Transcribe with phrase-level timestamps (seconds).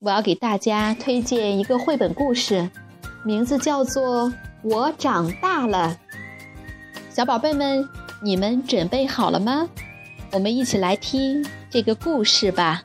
[0.00, 2.70] 我要给大家推荐一个绘本故事，
[3.24, 4.30] 名字叫做
[4.62, 5.98] 《我长大了》。
[7.12, 7.84] 小宝贝们，
[8.22, 9.68] 你们准备好了吗？
[10.30, 12.80] 我们一起来听这个故事吧。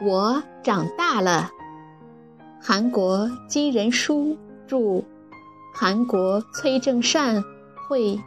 [0.00, 1.52] 我长大了。
[2.68, 5.02] 韩国金仁书著，
[5.72, 7.42] 韩国崔正善
[7.88, 8.20] 绘，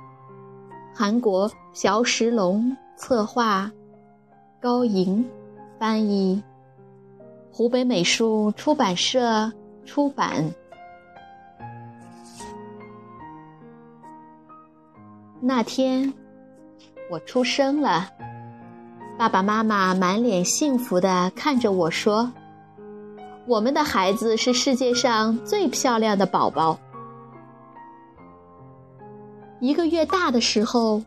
[0.95, 3.72] 韩国朴石龙策划，
[4.59, 5.23] 高莹
[5.78, 6.42] 翻译，
[7.52, 9.52] 湖北美术出版社
[9.86, 10.52] 出版。
[15.39, 16.11] 那天，
[17.11, 18.09] 我出生了，
[19.20, 22.31] 爸爸妈妈满脸幸福的看着我说。
[23.47, 26.78] 我们的孩子是世界上最漂亮的宝宝。
[29.59, 31.02] 一个月大的时候，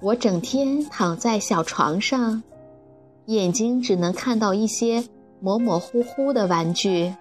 [0.00, 2.42] 我整天躺在小床上，
[3.26, 5.02] 眼睛只能看到一些
[5.40, 7.14] 模模糊糊的玩具。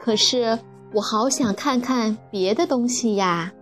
[0.00, 0.58] 可是
[0.92, 3.52] 我好想看看别的东西呀！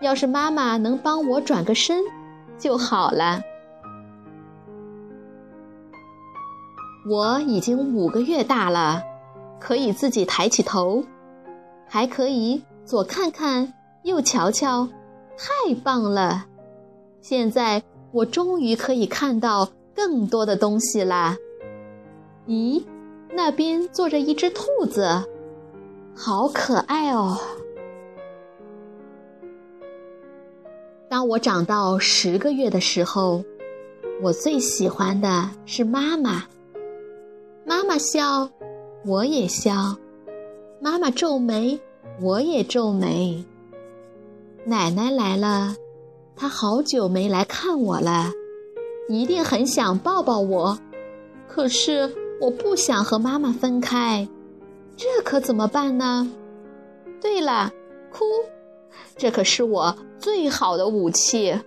[0.00, 2.02] 要是妈妈能帮我转个身
[2.58, 3.40] 就好了。
[7.04, 9.02] 我已经五个月大了，
[9.58, 11.04] 可以自己抬起头，
[11.88, 14.88] 还可以左看看右瞧瞧，
[15.36, 16.46] 太棒了！
[17.20, 21.36] 现在我终于可以看到更多的东西啦。
[22.46, 22.84] 咦，
[23.32, 25.24] 那边坐着一只兔子，
[26.14, 27.36] 好可爱哦！
[31.08, 33.44] 当我长到十个月的时候，
[34.22, 36.44] 我最喜欢的是妈妈。
[37.72, 38.50] 妈妈笑，
[39.02, 39.96] 我也笑；
[40.78, 41.80] 妈妈皱眉，
[42.20, 43.42] 我也皱眉。
[44.66, 45.74] 奶奶来了，
[46.36, 48.30] 她好久没来看我了，
[49.08, 50.78] 一定很想抱抱我。
[51.48, 54.28] 可是我不想和妈妈分开，
[54.94, 56.30] 这可怎么办呢？
[57.22, 57.72] 对了，
[58.10, 58.26] 哭，
[59.16, 61.58] 这可是我最好的武器。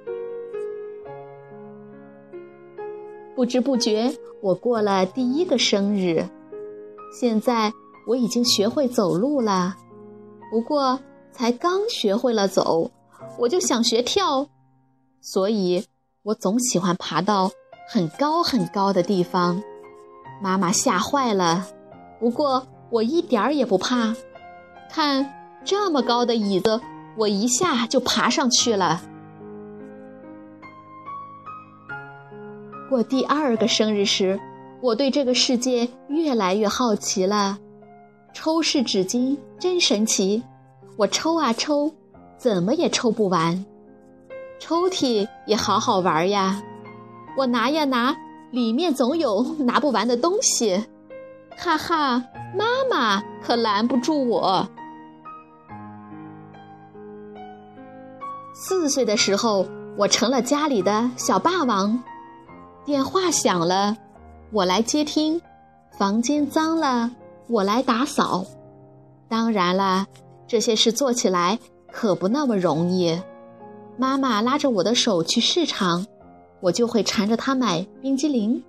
[3.35, 6.25] 不知不觉，我过了第一个生日。
[7.19, 7.71] 现在
[8.07, 9.75] 我已经学会走路了，
[10.49, 10.99] 不过
[11.31, 12.89] 才刚学会了走，
[13.37, 14.47] 我就想学跳，
[15.19, 15.83] 所以
[16.23, 17.51] 我总喜欢爬到
[17.89, 19.61] 很高很高的地方。
[20.41, 21.67] 妈妈吓坏了，
[22.19, 24.15] 不过我一点儿也不怕。
[24.89, 25.33] 看
[25.65, 26.79] 这么高的椅子，
[27.17, 29.01] 我一下就爬上去了。
[32.95, 34.39] 过第二个生日时，
[34.79, 37.57] 我对这个世界越来越好奇了。
[38.33, 40.41] 抽式纸巾真神奇，
[40.95, 41.91] 我抽啊抽，
[42.37, 43.65] 怎么也抽不完。
[44.59, 46.63] 抽屉也好好玩呀，
[47.37, 48.15] 我拿呀拿，
[48.51, 50.81] 里面总有拿不完的东西。
[51.57, 52.23] 哈哈，
[52.57, 54.65] 妈妈可拦不住我。
[58.53, 59.65] 四岁的时候，
[59.97, 62.01] 我成了家里的小霸王。
[62.85, 63.97] 电话响了，
[64.51, 65.41] 我来接听。
[65.97, 67.09] 房间脏了，
[67.47, 68.45] 我来打扫。
[69.27, 70.05] 当然了，
[70.45, 71.57] 这些事做起来
[71.91, 73.19] 可不那么容易。
[73.97, 76.05] 妈妈拉着我的手去市场，
[76.61, 78.63] 我就会缠着她买冰激凌。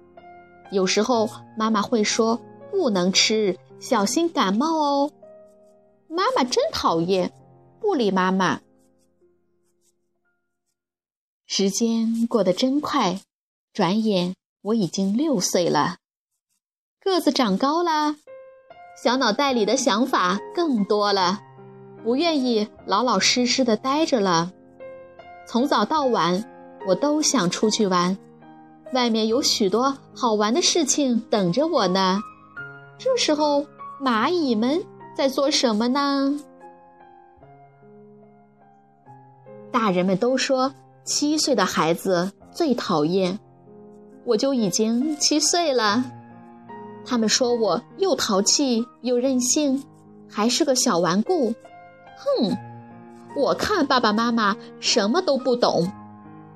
[0.71, 1.29] 有时候
[1.59, 2.41] 妈妈会说
[2.71, 5.11] 不能吃，小心感冒哦。
[6.09, 7.33] 妈妈真讨厌，
[7.81, 8.61] 不理妈妈。
[11.47, 13.21] 时间过得真快。
[13.77, 15.97] 转眼我已经六岁了，
[16.99, 18.17] 个子长高了，
[18.97, 21.41] 小脑袋里的想法更多了，
[22.03, 24.51] 不愿意老老实实的待着了。
[25.47, 26.43] 从早到晚，
[26.89, 28.17] 我都想出去玩，
[28.95, 32.23] 外面有许多好玩的事情等着我呢。
[32.97, 33.67] 这时候，
[34.01, 34.83] 蚂蚁们
[35.15, 36.41] 在做什么呢？
[39.71, 40.73] 大人们都说
[41.05, 43.39] 七岁的孩子最讨厌。
[44.27, 46.05] 我就已经七岁了，
[47.07, 49.83] 他们说我又淘气又任性，
[50.29, 51.55] 还是个小顽固。
[52.19, 52.57] 哼，
[53.37, 55.89] 我看爸爸妈妈什么都不懂，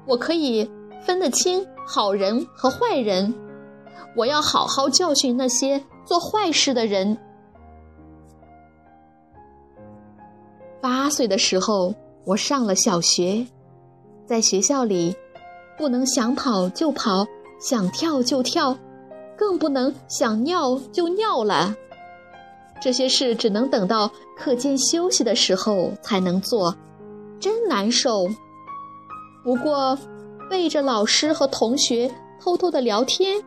[0.04, 0.68] 我可以
[1.06, 3.32] 分得清好人和坏人。
[4.16, 7.16] 我要好好教训那些做坏事的人。
[10.80, 11.94] 八岁的时候，
[12.24, 13.46] 我上了小学，
[14.26, 15.14] 在学校里，
[15.78, 17.24] 不能想跑就跑，
[17.60, 18.76] 想跳就跳，
[19.36, 21.74] 更不能想尿就尿了。
[22.80, 26.74] 这些事只能等到课间休息的时候才能做，
[27.38, 28.26] 真难受。
[29.44, 29.96] 不过，
[30.48, 32.10] 背着老师和同学
[32.40, 33.40] 偷偷的聊天。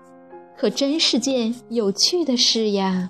[0.56, 3.10] 可真是件有趣的事呀！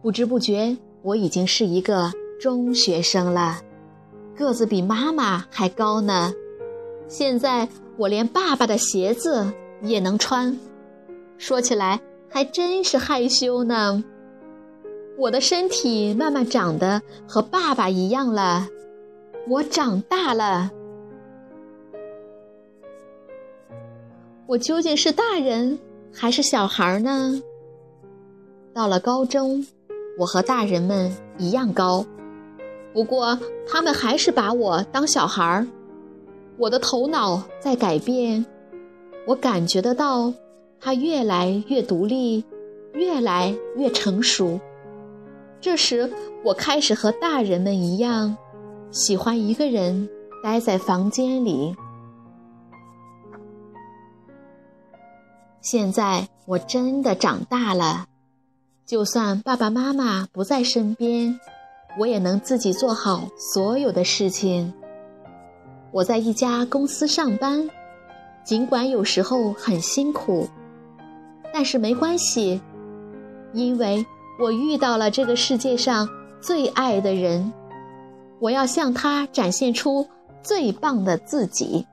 [0.00, 3.60] 不知不觉，我已经是一个中学生了，
[4.36, 6.32] 个子比妈妈还高呢。
[7.06, 9.46] 现在我连爸爸的鞋子
[9.82, 10.58] 也能穿，
[11.38, 14.02] 说起来还真是害羞呢。
[15.16, 18.66] 我的身体慢慢长得和爸爸一样了，
[19.48, 20.70] 我长大了。
[24.46, 25.78] 我究竟是大人
[26.12, 27.40] 还是小孩呢？
[28.72, 29.64] 到了高中，
[30.18, 32.04] 我和大人们一样高，
[32.92, 35.66] 不过他们还是把我当小孩儿。
[36.56, 38.44] 我的头脑在改变，
[39.26, 40.32] 我感觉得到，
[40.80, 42.44] 它越来越独立，
[42.92, 44.60] 越来越成熟。
[45.60, 46.12] 这时，
[46.44, 48.36] 我开始和大人们一样，
[48.90, 50.08] 喜欢一个人
[50.42, 51.74] 待在房间里。
[55.60, 58.06] 现在我真的长大了，
[58.86, 61.40] 就算爸爸妈妈不在身边，
[61.98, 64.72] 我也能自己做好所有的事情。
[65.94, 67.70] 我在一家公司上班，
[68.42, 70.48] 尽管有时候很辛苦，
[71.52, 72.60] 但是没关系，
[73.52, 74.04] 因为
[74.40, 76.08] 我遇到了这个世界上
[76.40, 77.52] 最爱的人，
[78.40, 80.04] 我要向他展现出
[80.42, 81.86] 最棒的自己。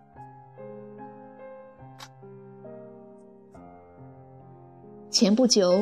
[5.12, 5.80] 前不久，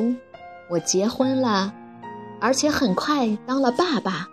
[0.68, 1.72] 我结婚了，
[2.38, 4.28] 而且很快当了爸爸。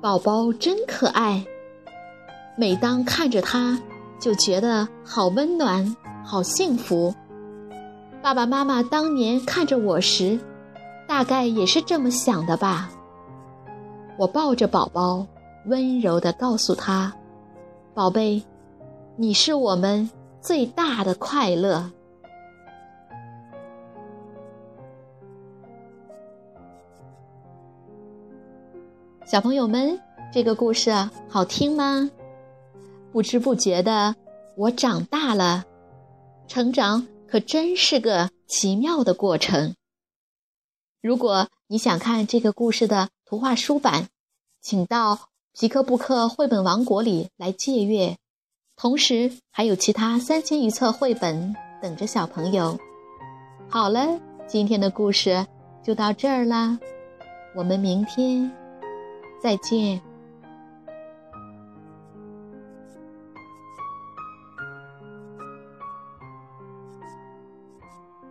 [0.00, 1.44] 宝宝真可爱，
[2.58, 3.78] 每当看着他，
[4.18, 5.94] 就觉得好温暖、
[6.24, 7.14] 好幸福。
[8.22, 10.40] 爸爸妈妈当年看着我时，
[11.06, 12.88] 大概也是这么想的吧。
[14.16, 15.26] 我抱着宝宝，
[15.66, 17.12] 温柔地告诉他
[17.92, 18.42] ：“宝贝，
[19.16, 20.08] 你是我们
[20.40, 21.90] 最大的快乐。”
[29.26, 30.00] 小朋友们，
[30.32, 30.90] 这个故事
[31.28, 32.10] 好听吗？
[33.16, 34.14] 不知不觉的，
[34.58, 35.64] 我长大了。
[36.48, 39.74] 成长可真是个奇妙的过程。
[41.00, 44.08] 如果你想看这个故事的图画书版，
[44.60, 48.18] 请到皮克布克绘本王国里来借阅。
[48.76, 52.78] 同时，还有其他三千余册绘本等着小朋友。
[53.70, 55.46] 好了，今天的故事
[55.82, 56.78] 就到这儿啦，
[57.54, 58.52] 我们明天。
[59.42, 60.02] 再见。